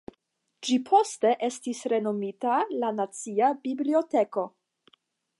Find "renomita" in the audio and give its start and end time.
1.93-2.55